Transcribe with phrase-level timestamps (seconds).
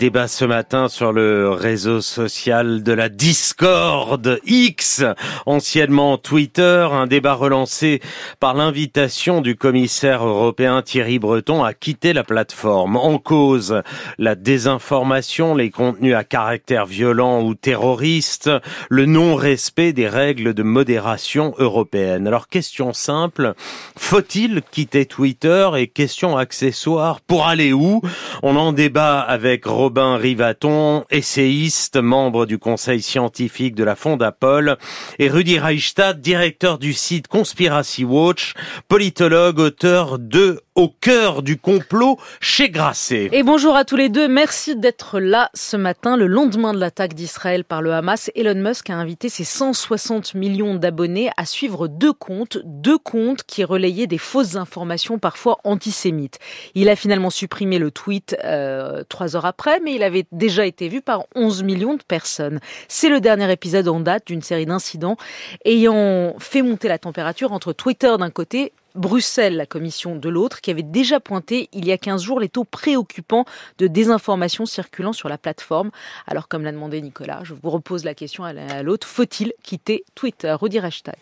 [0.00, 5.02] Débat ce matin sur le réseau social de la Discord X,
[5.44, 8.00] anciennement Twitter, un débat relancé
[8.38, 12.96] par l'invitation du commissaire européen Thierry Breton à quitter la plateforme.
[12.96, 13.82] En cause,
[14.18, 18.52] la désinformation, les contenus à caractère violent ou terroriste,
[18.88, 22.28] le non-respect des règles de modération européennes.
[22.28, 23.54] Alors question simple,
[23.96, 28.00] faut-il quitter Twitter et question accessoire pour aller où?
[28.44, 34.76] On en débat avec Robin Rivaton, essayiste, membre du conseil scientifique de la Fondapol,
[35.18, 38.52] et Rudy Reichstadt, directeur du site Conspiracy Watch,
[38.88, 43.30] politologue, auteur de au cœur du complot chez Grasset.
[43.32, 44.28] Et bonjour à tous les deux.
[44.28, 46.16] Merci d'être là ce matin.
[46.16, 50.76] Le lendemain de l'attaque d'Israël par le Hamas, Elon Musk a invité ses 160 millions
[50.76, 56.38] d'abonnés à suivre deux comptes, deux comptes qui relayaient des fausses informations parfois antisémites.
[56.76, 60.86] Il a finalement supprimé le tweet euh, trois heures après, mais il avait déjà été
[60.86, 62.60] vu par 11 millions de personnes.
[62.86, 65.16] C'est le dernier épisode en date d'une série d'incidents
[65.64, 70.70] ayant fait monter la température entre Twitter d'un côté Bruxelles, la commission de l'autre, qui
[70.70, 73.44] avait déjà pointé il y a 15 jours les taux préoccupants
[73.78, 75.90] de désinformation circulant sur la plateforme.
[76.26, 80.52] Alors, comme l'a demandé Nicolas, je vous repose la question à l'autre, faut-il quitter Twitter?
[80.52, 81.16] Redire hashtag.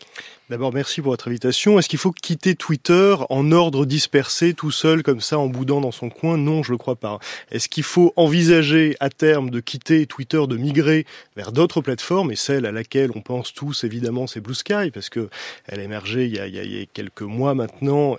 [0.49, 1.77] D'abord, merci pour votre invitation.
[1.77, 5.91] Est-ce qu'il faut quitter Twitter en ordre dispersé, tout seul, comme ça, en boudant dans
[5.91, 6.37] son coin?
[6.37, 7.19] Non, je le crois pas.
[7.51, 11.05] Est-ce qu'il faut envisager à terme de quitter Twitter, de migrer
[11.35, 15.09] vers d'autres plateformes, et celle à laquelle on pense tous, évidemment, c'est Blue Sky, parce
[15.09, 15.29] que
[15.65, 17.66] elle a émergé il y a, il y a quelques mois maintenant,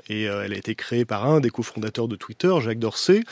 [0.08, 3.22] et euh, elle a été créée par un des cofondateurs de Twitter, Jacques Dorsey.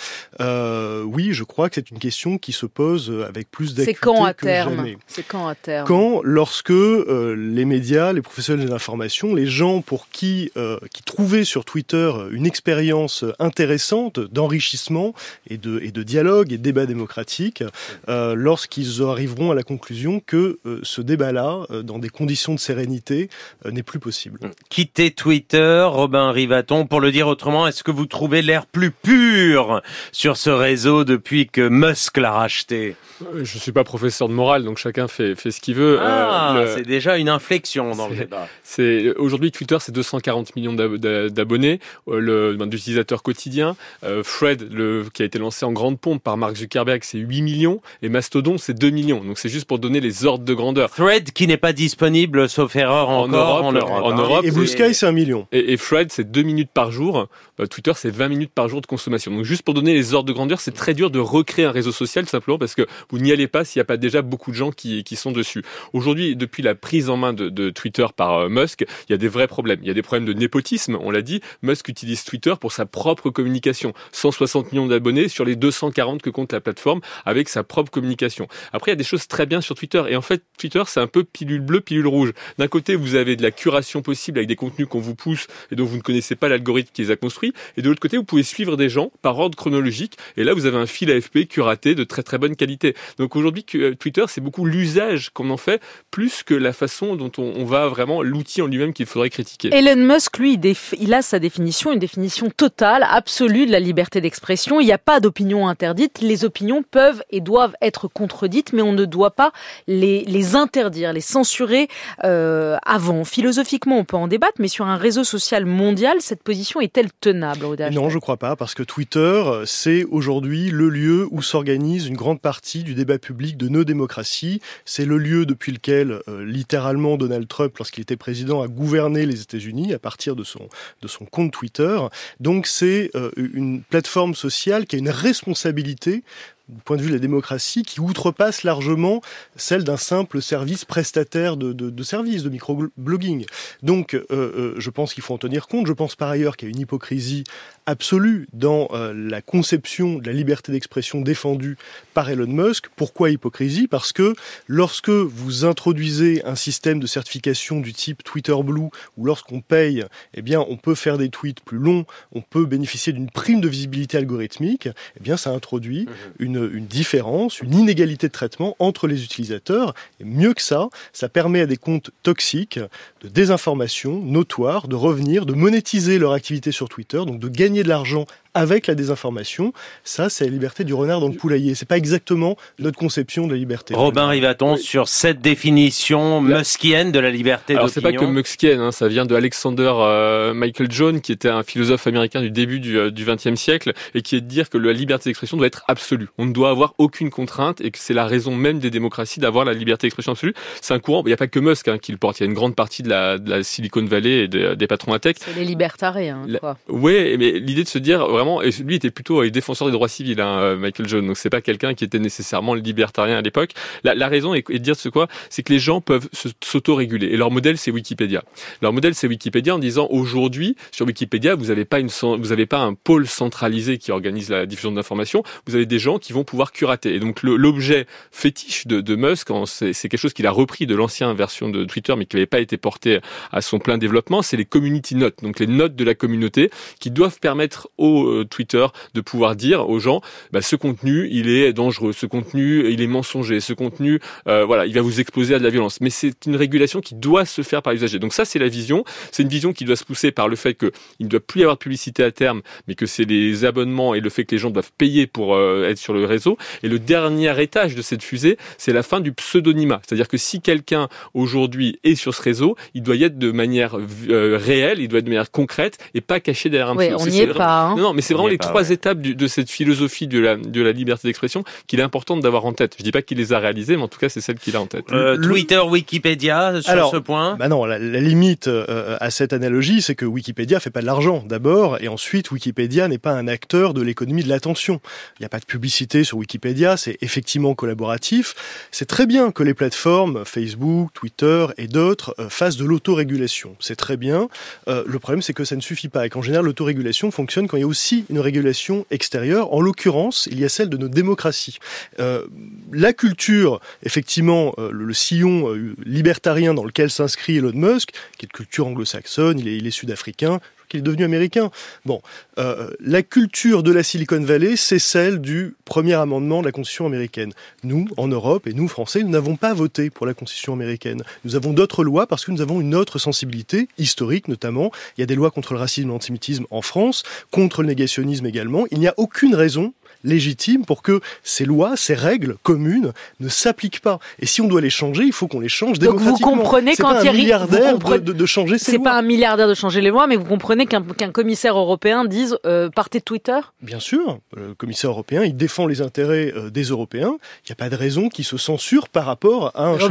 [0.41, 4.01] Euh, oui, je crois que c'est une question qui se pose avec plus d'acuité C'est
[4.01, 4.77] quand à que terme?
[4.77, 4.99] jamais.
[5.07, 5.87] C'est quand à terme?
[5.87, 11.03] Quand, lorsque euh, les médias, les professionnels de l'information, les gens pour qui, euh, qui
[11.03, 15.15] trouvaient sur Twitter une expérience intéressante d'enrichissement
[15.49, 17.63] et de, et de dialogue et de débat démocratique,
[18.09, 22.61] euh, lorsqu'ils arriveront à la conclusion que euh, ce débat-là, euh, dans des conditions de
[22.61, 23.29] sérénité,
[23.65, 24.39] euh, n'est plus possible.
[24.71, 29.83] Quitter Twitter, Robin Rivaton, pour le dire autrement, est-ce que vous trouvez l'air plus pur
[30.13, 32.95] sur ce réseau depuis que Musk l'a racheté?
[33.35, 35.99] Euh, Je suis pas professeur de morale, donc chacun fait, fait ce qu'il veut.
[36.01, 38.47] Ah, Euh, le- c'est déjà une inflexion dans le c'est- débat.
[38.63, 43.75] c'est aujourd'hui Twitter, c'est 240 millions d'ab- d'a- d'abonnés, euh, ben, d'utilisateurs quotidiens.
[44.05, 47.43] Euh, Fred, le, qui a été lancé en grande pompe par Mark Zuckerberg, c'est 8
[47.43, 49.25] millions, et Mastodon, c'est 2 millions.
[49.25, 50.91] Donc c'est juste pour donner les ordres de grandeur.
[50.91, 53.91] Thread qui n'est pas disponible, sauf erreur En encore, Europe, en Europe.
[54.05, 54.17] en hein.
[54.17, 55.49] Europe, Et Blue Sky, c'est un million.
[55.53, 57.29] Et, et Fred, c'est 2 minutes par jour.
[57.61, 59.31] Euh, Twitter, c'est 20 minutes par jour de consommation.
[59.31, 61.93] Donc juste pour donner les ordres de grandeur, c'est très dur de recréer un réseau
[61.93, 64.57] social simplement parce que vous n'y allez pas s'il n'y a pas déjà beaucoup de
[64.57, 65.63] gens qui, sont dessus.
[65.93, 69.17] Aujourd'hui, depuis la prise en main de, de Twitter par euh, Musk, il y a
[69.17, 69.79] des vrais problèmes.
[69.81, 71.41] Il y a des problèmes de népotisme, on l'a dit.
[71.63, 73.93] Musk utilise Twitter pour sa propre communication.
[74.11, 78.49] 160 millions d'abonnés sur les 240 que compte la plateforme avec sa propre communication.
[78.73, 80.03] Après, il y a des choses très bien sur Twitter.
[80.09, 82.33] Et en fait, Twitter, c'est un peu pilule bleue, pilule rouge.
[82.59, 85.47] D'un côté, vous avez de la curation possible avec des contenus qu'on vous pousse
[85.77, 87.53] et dont vous ne connaissez pas l'algorithme qui les a construits.
[87.77, 90.17] Et de l'autre côté, vous pouvez suivre des gens par ordre chronologique.
[90.37, 92.95] Et là, vous avez un fil AFP curaté de très très bonne qualité.
[93.19, 97.33] Donc aujourd'hui, euh, Twitter, c'est beaucoup l'usage qu'on en fait plus que la façon dont
[97.39, 99.71] on, va vraiment l'outil en lui-même qu'il faudrait critiquer.
[99.73, 100.59] Elon Musk, lui,
[100.99, 104.81] il, a sa définition, une définition totale, absolue de la liberté d'expression.
[104.81, 106.21] Il n'y a pas d'opinion interdite.
[106.21, 109.53] Les opinions peuvent et doivent être contredites, mais on ne doit pas
[109.89, 111.89] les, les interdire, les censurer
[112.25, 113.25] euh, avant.
[113.25, 117.65] Philosophiquement, on peut en débattre, mais sur un réseau social mondial, cette position est-elle tenable,
[117.65, 122.07] Rodolphe Non, je crois pas, parce que Twitter, euh, c'est aujourd'hui le lieu où s'organise
[122.07, 124.61] une grande partie du débat public de nos démocraties.
[124.85, 129.43] C'est le lieu depuis lequel, euh, littéralement, Donald Trump, lorsqu'il était président, a gouverné les
[129.43, 130.69] États-Unis à partir de son,
[131.03, 131.99] de son compte Twitter.
[132.41, 136.23] Donc c'est euh, une plateforme sociale qui a une responsabilité
[136.69, 139.21] du point de vue de la démocratie, qui outrepasse largement
[139.57, 143.47] celle d'un simple service prestataire de, de, de services, de microblogging.
[143.83, 145.87] Donc, euh, euh, je pense qu'il faut en tenir compte.
[145.87, 147.45] Je pense par ailleurs qu'il y a une hypocrisie
[147.87, 151.77] absolue dans euh, la conception de la liberté d'expression défendue
[152.15, 152.87] par Elon Musk.
[152.97, 153.87] Pourquoi hypocrisie?
[153.87, 154.35] Parce que
[154.67, 160.05] lorsque vous introduisez un système de certification du type Twitter Blue, ou lorsqu'on paye,
[160.35, 163.69] eh bien, on peut faire des tweets plus longs, on peut bénéficier d'une prime de
[163.69, 166.09] visibilité algorithmique, eh bien, ça introduit
[166.39, 169.95] une, une différence, une inégalité de traitement entre les utilisateurs.
[170.21, 172.81] Et mieux que ça, ça permet à des comptes toxiques
[173.23, 177.89] de désinformation notoire de revenir, de monétiser leur activité sur Twitter, donc de gagner de
[177.89, 178.27] l'argent
[178.57, 179.73] avec la désinformation.
[180.03, 181.75] Ça, c'est la liberté du renard dans le poulailler.
[181.75, 183.95] C'est pas exactement notre conception de la liberté.
[183.95, 187.79] Robin Rivaton sur cette définition muskienne de la liberté d'opinion.
[187.81, 191.51] Alors c'est pas que muskienne, hein, ça vient de Alexander euh, Michael John, qui était
[191.51, 194.79] un philosophe américain du début du XXe euh, siècle et qui est de dire que
[194.79, 196.29] la liberté d'expression doit être absolue.
[196.39, 199.67] On ne doit avoir aucune contrainte et que c'est la raison même des démocraties d'avoir
[199.67, 200.55] la liberté d'expression absolue.
[200.81, 201.23] C'est un courant.
[201.25, 202.41] Il n'y a pas que Musk hein, qui le porte.
[202.41, 205.13] Il y a une grande partie de la, de la Silicon Valley et des patrons
[205.13, 205.37] à tech.
[205.39, 206.47] C'est les libertariens.
[206.59, 206.79] Quoi.
[206.89, 210.41] Oui, mais l'idée de se dire vraiment, et lui était plutôt défenseur des droits civils,
[210.41, 211.27] hein, euh, Michael John.
[211.27, 213.71] Donc c'est pas quelqu'un qui était nécessairement libertarien à l'époque.
[214.05, 216.29] La, raison est, de dire ce quoi, c'est que les gens peuvent
[216.63, 217.29] s'auto-réguler.
[217.29, 218.43] Et leur modèle c'est Wikipédia.
[218.83, 222.67] Leur modèle c'est Wikipédia en disant aujourd'hui sur Wikipédia vous n'avez pas une, vous avez
[222.67, 225.43] pas un pôle centralisé qui organise la diffusion d'informations.
[225.67, 227.15] Vous avez des gens qui vont pouvoir curater.
[227.15, 231.35] Et donc l'objet fétiche de, de Musk, c'est quelque chose qu'il a repris de l'ancienne
[231.35, 233.21] version de Twitter, mais qui n'avait pas été porté
[233.53, 236.71] à son plein développement, c'est les community notes, donc les notes de la communauté
[237.01, 240.21] qui doivent permettre au euh, Twitter de pouvoir dire aux gens,
[240.53, 244.87] bah, ce contenu, il est dangereux, ce contenu, il est mensonger, ce contenu, euh, voilà,
[244.87, 246.01] il va vous exposer à de la violence.
[246.01, 248.19] Mais c'est une régulation qui doit se faire par l'usager.
[248.19, 249.05] Donc ça, c'est la vision.
[249.33, 250.91] C'est une vision qui doit se pousser par le fait qu'il
[251.21, 254.21] ne doit plus y avoir de publicité à terme, mais que c'est les abonnements et
[254.21, 256.57] le fait que les gens doivent payer pour euh, être sur le réseau.
[256.83, 260.01] Et le dernier étage de cette fusée, c'est la fin du pseudonymat.
[260.07, 263.97] C'est-à-dire que si quelqu'un aujourd'hui est sur ce réseau, il doit y être de manière
[264.29, 267.27] euh, réelle, il doit être de manière concrète et pas caché derrière un oui, on
[267.27, 267.83] n'y est, pas.
[267.83, 267.97] Hein.
[267.97, 271.29] Non, mais c'est vraiment les trois étapes de cette philosophie de la, de la liberté
[271.29, 272.97] d'expression qu'il est important d'avoir en tête.
[272.99, 274.81] Je dis pas qu'il les a réalisées, mais en tout cas, c'est celle qu'il a
[274.81, 275.05] en tête.
[275.13, 280.15] Euh, Twitter, Wikipédia, sur ce point bah Non, la, limite euh, à cette analogie, c'est
[280.15, 284.03] que Wikipédia fait pas de l'argent, d'abord, et ensuite, Wikipédia n'est pas un acteur de
[284.03, 285.01] l'économie de l'attention.
[285.39, 288.55] Il n'y a pas de publicité sur Wikipédia, c'est effectivement collaboratif.
[288.91, 293.77] C'est très bien que les plateformes, Facebook, Twitter et d'autres, euh, fassent de l'autorégulation.
[293.81, 294.49] C'est très bien.
[294.89, 297.77] Euh, le problème, c'est que ça ne suffit pas et qu'en général, l'autorégulation fonctionne quand
[297.77, 299.73] il y a aussi une régulation extérieure.
[299.73, 301.79] En l'occurrence, il y a celle de nos démocraties.
[302.21, 302.47] Euh,
[302.93, 308.49] la culture, effectivement, euh, le, sillon euh, libertarien dans lequel s'inscrit Elon Musk, qui est
[308.49, 311.71] de culture anglo-saxonne, il il est sud-africain, qu'il est devenu américain.
[312.05, 312.21] Bon,
[312.59, 317.07] euh, la culture de la Silicon Valley, c'est celle du premier amendement de la Constitution
[317.07, 317.53] américaine.
[317.85, 321.23] Nous, en Europe, et nous, Français, nous n'avons pas voté pour la Constitution américaine.
[321.45, 324.91] Nous avons d'autres lois parce que nous avons une autre sensibilité, historique notamment.
[325.17, 328.47] Il y a des lois contre le racisme et l'antisémitisme en France, contre le négationnisme
[328.47, 328.87] également.
[328.91, 329.93] Il n'y a aucune raison
[330.27, 334.19] légitime pour que ces lois, ces règles communes ne s'appliquent pas.
[334.41, 337.21] Et si on doit les changer, il faut qu'on les change Donc vous comprenez quand
[337.21, 338.99] il y a un milliardaire de, de, changer ces lois.
[338.99, 342.59] C'est pas un milliardaire de changer les lois, mais vous comprenez qu'un commissaire européen dise
[342.67, 343.59] euh, partez de Twitter?
[343.81, 347.37] Bien sûr, le commissaire européen, il défend les intérêts euh, des Européens.
[347.65, 350.11] Il n'y a pas de raison qu'il se censure par rapport à un chef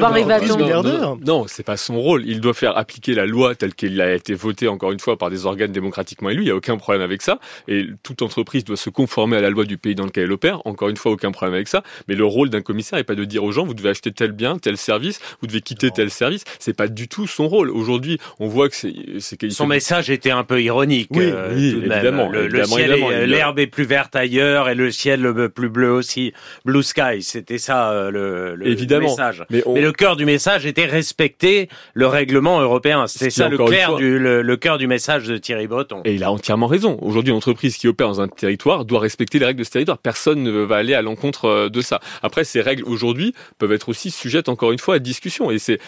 [0.57, 1.01] milliardaire.
[1.01, 2.23] Non, non, c'est pas son rôle.
[2.25, 5.29] Il doit faire appliquer la loi telle qu'elle a été votée encore une fois par
[5.29, 6.43] des organes démocratiquement élus.
[6.43, 7.39] Il n'y a aucun problème avec ça.
[7.67, 10.31] Et toute entreprise doit se conformer à la loi du pays dans dans lequel elle
[10.31, 10.61] opère.
[10.65, 11.83] Encore une fois, aucun problème avec ça.
[12.07, 14.31] Mais le rôle d'un commissaire n'est pas de dire aux gens, vous devez acheter tel
[14.31, 16.43] bien, tel service, vous devez quitter tel service.
[16.59, 17.69] C'est pas du tout son rôle.
[17.69, 21.09] Aujourd'hui, on voit que c'est, c'est son message était un peu ironique.
[21.11, 22.29] Oui, euh, évidemment.
[22.29, 22.91] Le, ciel,
[23.25, 26.33] l'herbe est plus verte ailleurs et le ciel plus bleu aussi.
[26.65, 29.09] Blue sky, c'était ça euh, le, le évidemment.
[29.09, 29.43] message.
[29.49, 33.07] Mais, le cœur du message était respecter le règlement européen.
[33.07, 36.01] C'était ça le cœur du le, cœur du message de Thierry Breton.
[36.05, 36.97] Et il a entièrement raison.
[37.01, 39.94] Aujourd'hui, une entreprise qui opère dans un territoire doit respecter les règles de ce territoire
[40.01, 41.99] personne ne va aller à l'encontre euh, de ça.
[42.23, 45.51] Après, ces règles aujourd'hui peuvent être aussi sujettes encore une fois à discussion.
[45.51, 45.79] Et c'est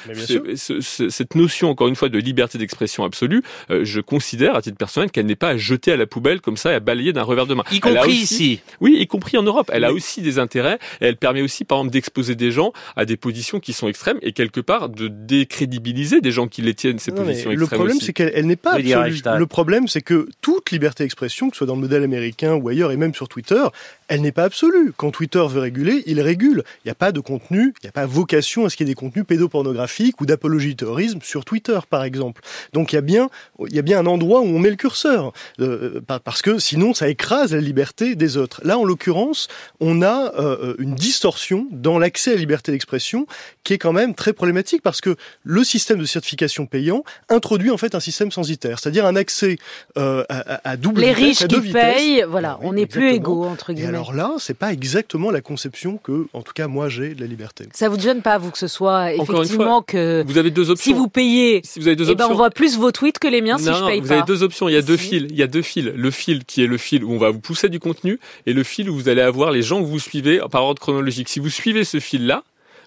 [0.56, 5.12] cette notion encore une fois de liberté d'expression absolue, euh, je considère à titre personnel
[5.12, 7.48] qu'elle n'est pas à jeter à la poubelle comme ça et à balayer d'un revers
[7.48, 7.64] de main.
[7.72, 8.62] Y compris ici.
[8.82, 9.70] Oui, y compris en Europe.
[9.74, 13.06] Elle a aussi des intérêts et elle permet aussi par exemple d'exposer des gens à
[13.06, 17.00] des positions qui sont extrêmes et quelque part de décrédibiliser des gens qui les tiennent
[17.00, 17.60] ces positions extrêmes.
[17.60, 19.22] Le problème c'est qu'elle n'est pas absolue.
[19.38, 22.70] Le problème c'est que toute liberté d'expression, que ce soit dans le modèle américain ou
[22.70, 23.64] ailleurs et même sur Twitter,
[24.08, 24.94] elle n'est pas absolue.
[24.96, 26.64] Quand Twitter veut réguler, il régule.
[26.84, 28.90] Il n'y a pas de contenu, il n'y a pas vocation à ce qu'il y
[28.90, 32.42] ait des contenus pédopornographiques ou d'apologie du terrorisme sur Twitter, par exemple.
[32.74, 33.30] Donc il y a bien,
[33.68, 36.94] il y a bien un endroit où on met le curseur, euh, parce que sinon
[36.94, 38.62] ça écrase la liberté des autres.
[38.64, 39.48] Là, en l'occurrence,
[39.80, 43.28] on a euh, une distorsion dans l'accès à la liberté d'expression
[43.64, 47.78] qui est quand même très problématique parce que le système de certification payant introduit en
[47.78, 49.58] fait un système censitaire, c'est-à-dire un accès
[49.98, 53.74] euh, à, à, double Les vitesse, riches qui payent, voilà, on n'est plus égaux entre
[53.74, 57.22] guillemets alors là, c'est pas exactement la conception que, en tout cas, moi j'ai de
[57.22, 57.66] la liberté.
[57.74, 60.92] Ça vous gêne pas, vous, que ce soit effectivement que vous avez deux options.
[60.92, 63.20] Si vous payez, si vous avez deux eh ben, options, on voit plus vos tweets
[63.20, 64.14] que les miens si je paye vous pas.
[64.14, 64.70] Vous avez deux options.
[64.70, 65.26] Il y a deux fils.
[65.30, 65.86] Il y a deux fils.
[65.86, 68.64] Le fil qui est le fil où on va vous pousser du contenu et le
[68.64, 71.30] fil où vous allez avoir les gens que vous suivez par ordre chronologique.
[71.30, 72.44] Si vous suivez ce fil-là,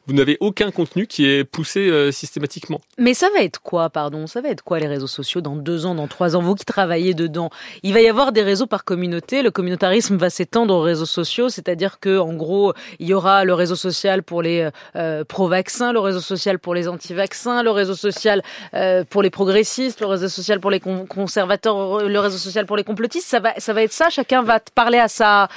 [0.07, 2.81] vous n'avez aucun contenu qui est poussé systématiquement.
[2.99, 4.27] Mais ça va être quoi, pardon?
[4.27, 6.43] Ça va être quoi les réseaux sociaux dans deux ans, dans trois ans?
[6.43, 7.51] Vous qui travaillez dedans,
[7.83, 9.43] il va y avoir des réseaux par communauté.
[9.43, 13.55] Le communautarisme va s'étendre aux réseaux sociaux, c'est-à-dire que en gros, il y aura le
[13.55, 18.43] réseau social pour les euh, pro-vaccins, le réseau social pour les anti-vaccins, le réseau social
[18.75, 22.85] euh, pour les progressistes, le réseau social pour les conservateurs, le réseau social pour les
[22.85, 23.29] complotistes.
[23.29, 24.11] Ça va, ça va être ça?
[24.11, 25.49] Chacun va parler à sa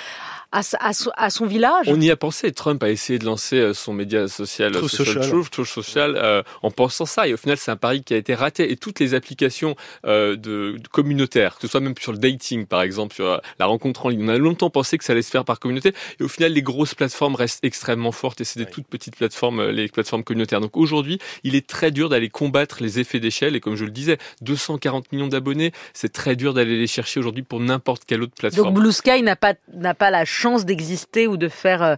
[0.53, 1.87] à, son village.
[1.87, 2.51] On y a pensé.
[2.51, 6.69] Trump a essayé de lancer euh, son média social, Truth social, Truth, social euh, en
[6.69, 7.27] pensant ça.
[7.27, 8.71] Et au final, c'est un pari qui a été raté.
[8.71, 12.81] Et toutes les applications euh, de, communautaires, que ce soit même sur le dating, par
[12.83, 15.45] exemple, sur la rencontre en ligne, on a longtemps pensé que ça allait se faire
[15.45, 15.93] par communauté.
[16.19, 18.41] Et au final, les grosses plateformes restent extrêmement fortes.
[18.41, 20.61] Et c'est des toutes petites plateformes, les plateformes communautaires.
[20.61, 23.55] Donc aujourd'hui, il est très dur d'aller combattre les effets d'échelle.
[23.55, 27.43] Et comme je le disais, 240 millions d'abonnés, c'est très dur d'aller les chercher aujourd'hui
[27.43, 28.73] pour n'importe quelle autre plateforme.
[28.73, 31.97] Donc Blue Sky n'a pas n'a pas la chance chance d'exister ou de faire,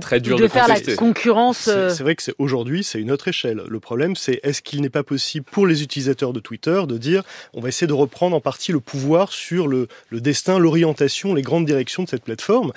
[0.00, 1.64] très dur de, faire la concurrence.
[1.64, 3.62] C'est vrai que c'est aujourd'hui, c'est une autre échelle.
[3.68, 7.22] Le problème, c'est est-ce qu'il n'est pas possible pour les utilisateurs de Twitter de dire
[7.52, 11.42] on va essayer de reprendre en partie le pouvoir sur le, le destin, l'orientation, les
[11.42, 12.72] grandes directions de cette plateforme?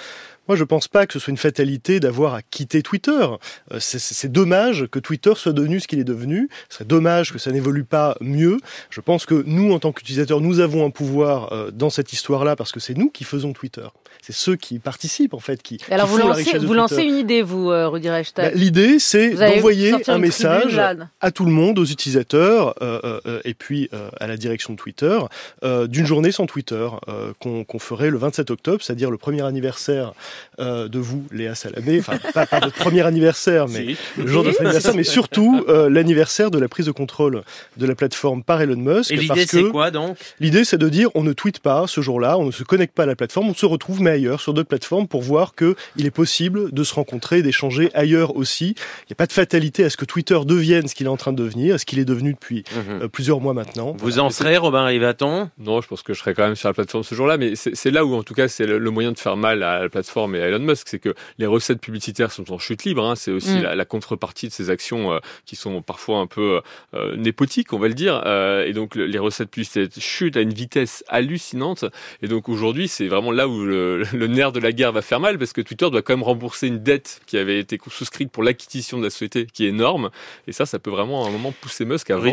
[0.48, 3.28] Moi, je pense pas que ce soit une fatalité d'avoir à quitter Twitter.
[3.72, 6.50] Euh, c'est dommage que Twitter soit devenu ce qu'il est devenu.
[6.70, 8.58] C'est dommage que ça n'évolue pas mieux.
[8.90, 12.56] Je pense que nous, en tant qu'utilisateurs, nous avons un pouvoir euh, dans cette histoire-là
[12.56, 13.88] parce que c'est nous qui faisons Twitter.
[14.22, 15.80] C'est ceux qui participent, en fait, qui.
[15.90, 19.96] Alors, vous, lancez, vous lancez une idée, vous, euh, Rudy Reichstag bah, L'idée, c'est d'envoyer
[20.08, 20.80] un message
[21.22, 22.76] à tout le monde, aux utilisateurs,
[23.44, 25.20] et puis à la direction de Twitter,
[25.64, 26.88] d'une journée sans Twitter,
[27.40, 30.14] qu'on ferait le 27 octobre, c'est-à-dire le premier anniversaire
[30.60, 34.50] euh, de vous, Léa Salamé, enfin pas, pas, votre premier anniversaire, mais le jour de
[34.50, 37.44] votre anniversaire, mais surtout euh, l'anniversaire de la prise de contrôle
[37.78, 39.12] de la plateforme par Elon Musk.
[39.12, 40.18] Et l'idée c'est quoi donc?
[40.40, 43.04] L'idée c'est de dire on ne tweet pas ce jour-là, on ne se connecte pas
[43.04, 46.06] à la plateforme, on se retrouve mais ailleurs sur d'autres plateformes pour voir que il
[46.06, 48.76] est possible de se rencontrer, d'échanger ailleurs aussi.
[49.02, 51.18] Il n'y a pas de fatalité à ce que Twitter devienne ce qu'il est en
[51.18, 53.02] train de devenir, ce qu'il est devenu depuis mhm.
[53.04, 53.96] euh, plusieurs mois maintenant.
[54.00, 55.50] Vous en serez, Robin Rivaton?
[55.60, 57.92] Non, je pense que je serai quand même sur la plateforme ce jour-là, mais c'est
[57.92, 60.25] là où en tout cas c'est le, le moyen de faire mal à la plateforme
[60.34, 63.06] et à Elon Musk, c'est que les recettes publicitaires sont en chute libre.
[63.06, 63.16] Hein.
[63.16, 63.74] c'est aussi mm.
[63.74, 66.62] la, contrepartie de ces actions euh, qui sont parfois un peu
[66.94, 68.24] euh, népotiques, on va le dire.
[68.26, 71.86] Euh, et donc les recettes publicitaires chutent à une vitesse hallucinante.
[72.22, 75.38] Et donc aujourd'hui, c'est vraiment là où le, nerf de la guerre va faire mal,
[75.38, 78.98] parce que Twitter doit quand même rembourser une dette qui avait été souscrite pour l'acquisition
[78.98, 80.10] de la société, qui est énorme.
[80.48, 82.26] Et ça, ça peut vraiment à un moment pousser Musk à vendre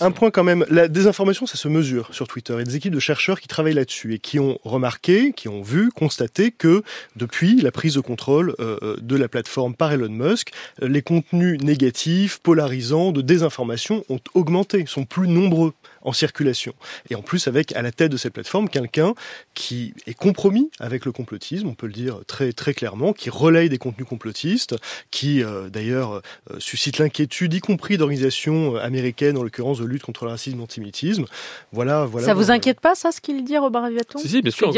[0.00, 2.54] Un point quand même, la désinformation, ça se mesure sur Twitter.
[2.54, 5.48] Il y a des équipes de chercheurs qui travaillent là-dessus et qui ont remarqué, qui
[5.48, 6.82] ont vu, constaté que
[7.16, 10.50] depuis la prise de contrôle euh, euh, de la plateforme par Elon Musk,
[10.80, 16.74] les contenus négatifs, polarisants, de désinformation ont augmenté, sont plus nombreux en circulation.
[17.10, 19.14] Et en plus, avec à la tête de cette plateforme quelqu'un
[19.54, 23.68] qui est compromis avec le complotisme, on peut le dire très très clairement, qui relaye
[23.68, 24.76] des contenus complotistes,
[25.10, 26.22] qui euh, d'ailleurs
[26.58, 31.24] suscite l'inquiétude, y compris d'organisations américaines, en l'occurrence de lutte contre le racisme et l'antisémitisme.
[31.72, 32.26] Voilà, voilà.
[32.26, 34.72] Ça vous inquiète pas, ça, ce qu'il dit, Robert Aviaton Si, si, bien sûr.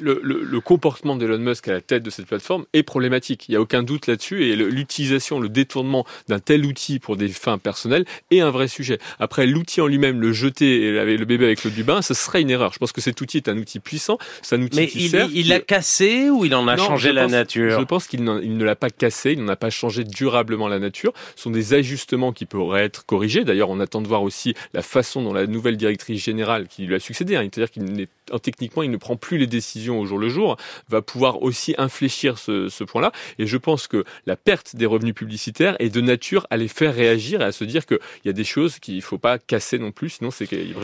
[0.00, 3.48] le, le, le comportement d'Elon Musk à la tête de cette plateforme est problématique.
[3.48, 4.44] Il n'y a aucun doute là-dessus.
[4.44, 8.98] Et l'utilisation, le détournement d'un tel outil pour des fins personnelles est un vrai sujet.
[9.18, 12.42] Après, l'outil en lui-même, le jeter et le bébé avec le du bain, ce serait
[12.42, 12.72] une erreur.
[12.72, 14.18] Je pense que cet outil est un outil puissant.
[14.42, 15.28] C'est un outil Mais qui il, sert.
[15.32, 18.76] Il l'a cassé ou il en a changé la nature Je pense qu'il ne l'a
[18.76, 21.12] pas cassé, il n'en a pas changé durablement la nature.
[21.36, 23.44] Ce sont des ajustements qui pourraient être corrigés.
[23.44, 26.94] D'ailleurs, on attend de voir aussi la façon dont la nouvelle directrice générale qui lui
[26.94, 28.08] a succédé, hein, c'est-à-dire qu'il n'est
[28.42, 30.56] techniquement, il ne prend plus les décisions au jour le jour,
[30.88, 33.12] va pouvoir aussi infléchir ce, ce point-là.
[33.38, 36.94] Et je pense que la perte des revenus publicitaires est de nature à les faire
[36.94, 39.78] réagir et à se dire qu'il y a des choses qu'il ne faut pas casser
[39.78, 40.74] non plus, sinon c'est qu'il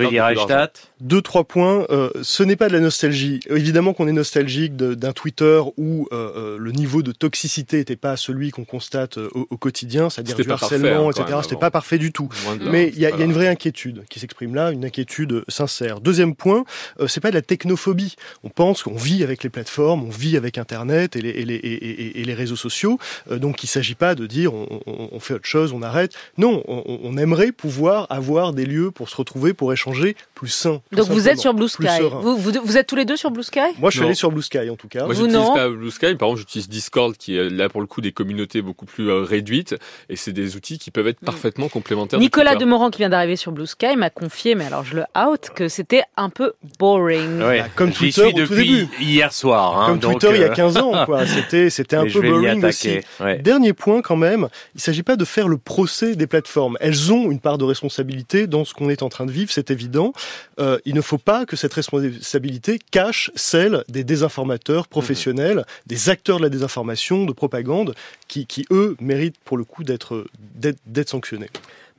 [1.00, 1.86] Deux, trois points.
[1.90, 3.40] Euh, ce n'est pas de la nostalgie.
[3.48, 8.16] Évidemment qu'on est nostalgique d'un Twitter où euh, euh, le niveau de toxicité n'était pas
[8.16, 11.38] celui qu'on constate au, quotidien, c'est-à-dire du harcèlement, hein, etc.
[11.42, 12.28] C'était pas parfait du tout.
[12.60, 16.00] Mais il y, a une vraie inquiétude qui s'exprime là, une inquiétude sincère.
[16.00, 16.64] Deuxième point,
[17.06, 18.16] c'est pas de la technophobie.
[18.44, 21.54] On pense qu'on vit avec les plateformes, on vit avec Internet et les, et les,
[21.54, 22.98] et, et les réseaux sociaux.
[23.30, 26.12] Euh, donc il ne s'agit pas de dire on, on, fait autre chose, on arrête.
[26.36, 30.80] Non, on, on, aimerait pouvoir avoir des lieux pour se retrouver, pour échanger plus sain.
[30.92, 31.86] Donc vous êtes sur Blue Sky.
[32.22, 33.60] Vous, vous, êtes tous les deux sur Blue Sky?
[33.78, 35.04] Moi je suis allé sur Blue Sky en tout cas.
[35.04, 37.86] Moi je n'utilise pas Blue Sky, par contre j'utilise Discord qui est là pour le
[37.86, 39.74] coup des communautés beaucoup plus euh, réduites
[40.08, 41.26] et c'est des outils qui peuvent être mm.
[41.26, 42.18] parfaitement complémentaires.
[42.18, 45.50] Nicolas Demorand qui vient d'arriver sur Blue Sky m'a confié, mais alors je le out,
[45.54, 47.17] que c'était un peu boring.
[47.18, 47.42] Boring.
[47.42, 47.60] Ouais.
[47.60, 48.88] Bah, comme Twitter suis au tout début.
[49.00, 49.80] hier soir.
[49.80, 51.26] Hein, Comme donc, Twitter il y a euh, 15 ans, quoi.
[51.26, 53.00] C'était, c'était un peu boring aussi.
[53.20, 53.38] Ouais.
[53.38, 56.76] Dernier point quand même, il ne s'agit pas de faire le procès des plateformes.
[56.80, 59.70] Elles ont une part de responsabilité dans ce qu'on est en train de vivre, c'est
[59.70, 60.12] évident.
[60.60, 66.38] Euh, il ne faut pas que cette responsabilité cache celle des désinformateurs professionnels, des acteurs
[66.38, 67.94] de la désinformation, de propagande,
[68.26, 71.50] qui, qui eux méritent pour le coup d'être, d'être, d'être sanctionnés.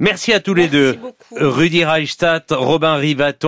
[0.02, 0.94] Merci à tous les deux.
[0.94, 1.36] beaucoup.
[1.36, 3.48] Rudy Reichstadt, Robin Rivaton.